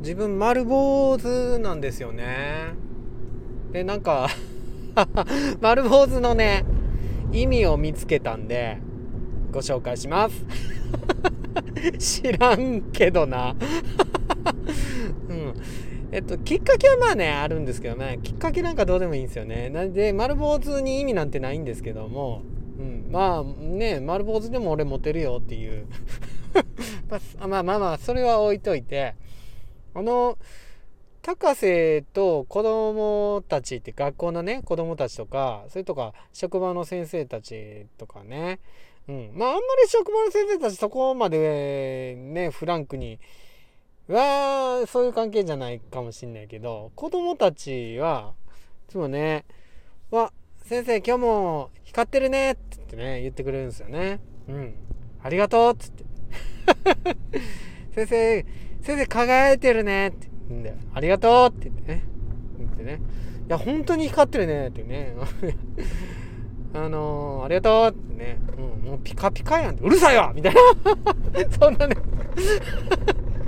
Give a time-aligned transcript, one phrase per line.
[0.00, 2.74] 自分丸坊主なんですよね。
[3.72, 4.28] でなんか
[5.60, 6.64] 丸坊主のね
[7.32, 8.78] 意味を見つけたんで
[9.50, 10.44] ご紹介します。
[11.98, 13.54] 知らんけどな。
[15.28, 15.54] うん。
[16.10, 19.68] えっと、きっかけはまあね、あるんですけどね、きっかけなんかどうでもいいんですよね。
[19.68, 22.42] なんで、丸坊主に意味なんてないんですけども、
[22.78, 25.86] うん、まあね、丸坊主でも俺モテるよっていう。
[27.46, 29.16] まあまあまあ、それは置いといて、
[29.94, 30.38] あの、
[31.22, 38.60] 高瀬と子供たちって学校のね、子供たちとか、それとか職場の先生たちとかね、
[39.08, 39.30] うん。
[39.34, 43.18] まああんまり職場の先生たちそこまでね、フランクに、
[44.08, 48.32] は、そういう関係じゃないかもしんないけど、子供たちは、
[48.88, 49.44] いつもね、
[50.10, 50.32] わ、
[50.64, 54.20] 先生今日も光ってるねって言ってね、言ってくれるんですよね。
[54.48, 54.74] うん。
[55.22, 56.04] ありがとうっつって。
[57.94, 58.46] 先生、
[58.82, 60.76] 先生輝いてるねって言うんだよ。
[60.94, 62.04] ありがとうって言ってね。
[62.58, 63.00] 言ってね。
[63.46, 65.14] いや、本当に光ってるねってね。
[66.74, 68.38] あのー、ありがとうってね。
[68.56, 69.76] うん、もうピカピカやん。
[69.76, 70.60] うるさいわみたいな。
[71.58, 71.96] そんなね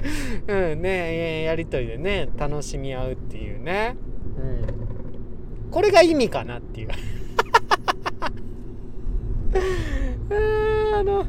[0.48, 3.96] うんねやりとりでね楽しみ合うっていうね、
[4.38, 6.88] うん、これが意味かなっていう
[10.32, 11.26] あの、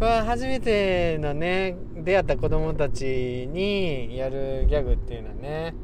[0.00, 5.74] まあ、初めてのね出会った子供たちにやるギャグっていうのはね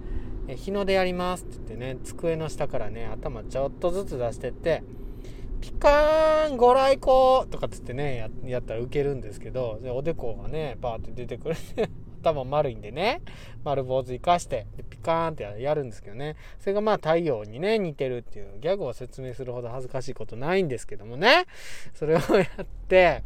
[0.48, 4.82] 日の出やりますって言ってね机の下からね頭ちょっとずつ出してって
[5.60, 11.56] ピカーンご来光とかっつってねやったらウケるんですけどおでこがねバーって出てくる
[12.22, 13.20] 頭丸いんでね、
[13.62, 21.44] 丸坊主生かして、ピカーンってやるんですけどね、それがまあ太陽にね、似てるっていうギャグを説明するほど恥ずかしいことないんですけどもね、
[21.94, 23.22] それをやって、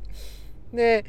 [0.72, 1.04] で、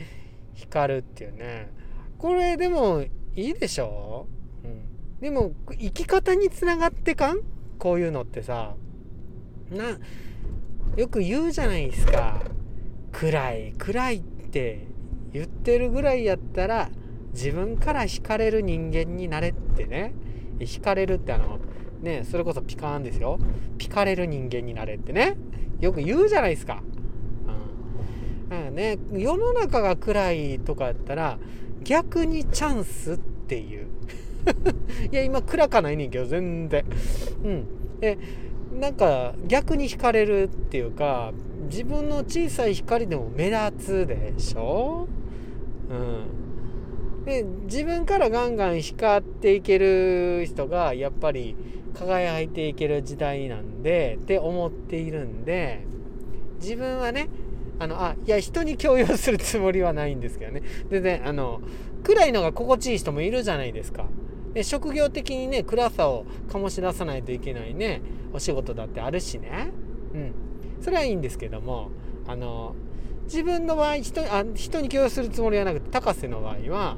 [0.54, 1.70] 光るっていうね、
[2.18, 3.04] これでも
[3.36, 4.28] いいでしょ？
[4.64, 5.20] うん。
[5.20, 7.42] でも、生き方につながってかん？
[7.78, 8.76] こういうのってさ、
[9.72, 9.98] な、
[10.98, 12.42] よく言うじゃないですか。
[13.12, 14.88] 暗い、暗いって
[15.34, 16.90] 言ってるぐらいやったら
[17.34, 20.14] 自分から惹かれる人間になれってね。
[20.60, 21.60] 惹かれるってあの
[22.02, 23.40] ねそれこそピカーンですよ。
[23.78, 25.38] ピカれる人間になれってね。
[25.80, 26.84] よく言うじゃないですか。
[28.52, 31.40] うん、ね、世の中が暗いとかやったら
[31.84, 33.88] 逆にチャンスっていう。
[35.12, 36.84] いや今暗かないねんけど全然。
[37.44, 38.00] うん。
[38.00, 38.18] で
[38.80, 41.34] なんか逆に惹かれるっていうか
[41.70, 45.08] 自分の小さい光でも目立つでしょ？
[45.90, 47.26] うん。
[47.26, 51.56] で自分からガンガン光っていける人がやっぱり
[51.94, 55.82] 輝いていける時代なんでって思っているんで
[56.60, 57.28] 自分はね
[57.82, 60.62] あのあいや人に強要するつもりはないんですけどね。
[60.92, 61.62] 全然あの
[62.04, 64.06] 暗いのが心地いい人もいるじゃないですか。
[64.54, 68.04] で職業的にね暗さを醸し出さないといけないね
[68.34, 69.72] お仕事だってあるしね。
[70.14, 70.34] うん。
[70.80, 71.90] それはいいんですけども
[72.28, 72.76] あの
[73.24, 76.98] 自分の場合人あ人に強要するつもりはなくて高瀬の場合は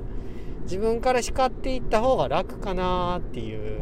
[0.64, 3.80] 自分から光っていった方が楽かなっていう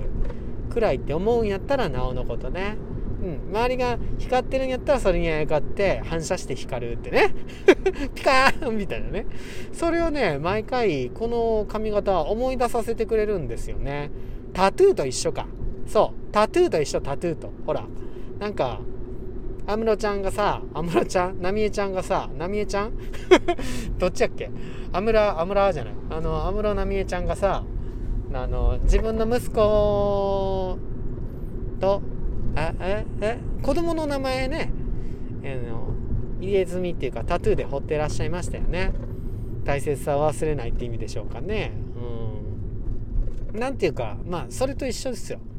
[0.69, 2.77] くらいって思うんやったらなおのことね。
[3.21, 7.33] うん、周りが光ってるんやったらそれにあやかって反射して光るってね。
[8.15, 9.27] ピカーンみたいなね。
[9.73, 14.09] それをね毎回この髪型は思い出させてくれるんですよね。
[14.53, 15.47] タトゥーと一緒か。
[15.85, 16.31] そう。
[16.31, 17.51] タトゥーと一緒タトゥーと。
[17.65, 17.85] ほら。
[18.39, 18.79] なんか
[19.67, 21.39] 安室ちゃんがさ、安室ちゃん？
[21.41, 22.93] 浪江ちゃんがさ、浪江ちゃん？
[23.99, 24.49] どっちやっけ？
[24.91, 25.93] 安室、安室じゃない。
[26.09, 27.63] あの、安室奈美恵ちゃんがさ、
[28.33, 30.77] あの、自分の息子
[31.79, 32.01] と、
[32.55, 34.71] あ、え、え、子供の名前ね、
[35.43, 35.93] あの、
[36.39, 38.91] 入れ墨っていうかタトゥーで彫ってらっしゃいましたよね。
[39.63, 41.71] 大切さを忘れないって意味でしょうかね。
[43.53, 43.59] うん。
[43.59, 45.39] なんていうか、まあ、それと一緒ですよ。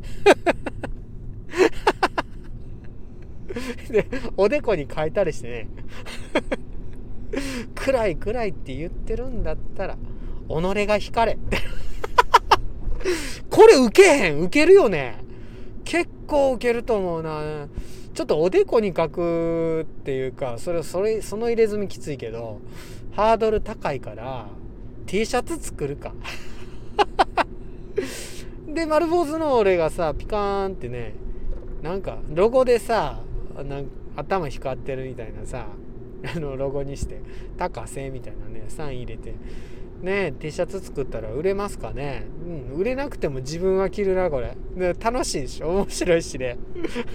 [3.90, 5.68] で、おでこに書いたりしてね
[7.74, 9.96] 暗い暗いって言ってるんだったら、
[10.48, 11.38] 己が光れ
[13.50, 15.16] これ受けへん受けるよね
[15.84, 17.68] 結構受けると思うな。
[18.14, 22.60] ちょっとおでこに書くっていうか、それ、それ、その入れ墨きついけど、
[23.12, 24.48] ハードル高いから、
[25.06, 26.12] T シャツ作るか。
[28.68, 31.14] で、丸坊主の俺がさ、ピカーンってね、
[31.82, 33.20] なんか、ロゴでさ、
[33.56, 33.86] なん
[34.16, 35.66] 頭光ってるみたいなさ
[36.34, 37.20] あのロゴにして
[37.56, 39.34] 「高瀬」みたいなねサイン入れて
[40.02, 42.24] ね T シャツ作ったら売れますかね？
[42.46, 44.56] うん売れなくても自分は着るなこれ。
[45.00, 45.68] 楽しいでしょ？
[45.68, 46.56] 面白いしね。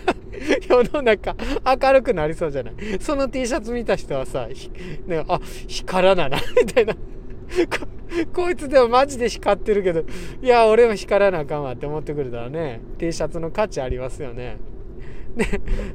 [0.69, 1.35] 世の中
[1.81, 2.73] 明るくなりそうじゃない？
[2.99, 4.47] その T シャツ見た人はさ
[5.05, 6.95] ねあ光らなな みたいな。
[8.33, 10.03] こいつでもマジで光ってるけど
[10.41, 12.81] いや俺も光らなあかんわって思ってくれたらね。
[12.97, 14.57] T シャツの価値ありますよね。
[15.35, 15.45] で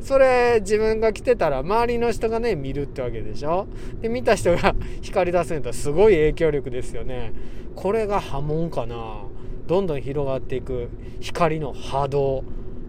[0.01, 3.67] それ自分が着てたら周りの人がね見るってわけでしょ？
[4.01, 7.33] で見た人が光り出すんやったらすごい影響力ですよね。
[7.75, 9.25] これが波紋かな。
[9.67, 12.45] どんどん広がっていく光の波動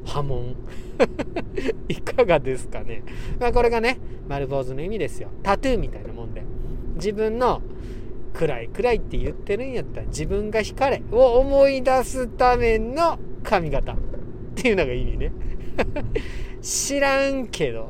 [0.06, 0.56] 波紋。
[1.88, 3.04] いかがですかね、
[3.40, 3.98] まあ、これがね
[4.28, 5.30] 丸坊主の意味ですよ。
[5.42, 6.44] タトゥーみたいなもんで。
[6.96, 7.62] 自分の
[8.34, 13.96] 暗い暗いって言ってるんやったら自分が光れを思い出すための髪型っ
[14.56, 15.32] ていうのが意味ね。
[16.62, 17.90] 知らんけど。